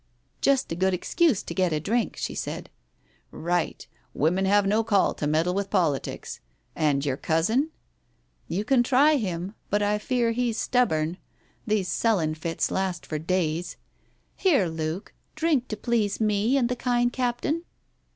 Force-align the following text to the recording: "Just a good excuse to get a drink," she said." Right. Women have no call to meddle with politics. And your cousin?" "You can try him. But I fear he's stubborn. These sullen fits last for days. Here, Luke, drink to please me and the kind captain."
"Just 0.41 0.71
a 0.71 0.75
good 0.75 0.95
excuse 0.95 1.43
to 1.43 1.53
get 1.53 1.71
a 1.71 1.79
drink," 1.79 2.17
she 2.17 2.33
said." 2.33 2.71
Right. 3.51 3.85
Women 4.15 4.45
have 4.45 4.65
no 4.65 4.83
call 4.83 5.13
to 5.13 5.27
meddle 5.27 5.53
with 5.53 5.69
politics. 5.69 6.39
And 6.75 7.05
your 7.05 7.17
cousin?" 7.17 7.69
"You 8.57 8.63
can 8.65 8.81
try 8.81 9.17
him. 9.17 9.53
But 9.69 9.83
I 9.83 9.99
fear 9.99 10.31
he's 10.31 10.57
stubborn. 10.57 11.19
These 11.67 11.87
sullen 11.87 12.33
fits 12.33 12.71
last 12.71 13.05
for 13.05 13.19
days. 13.19 13.77
Here, 14.35 14.65
Luke, 14.65 15.13
drink 15.35 15.67
to 15.67 15.77
please 15.77 16.19
me 16.19 16.57
and 16.57 16.67
the 16.67 16.75
kind 16.75 17.13
captain." 17.13 17.63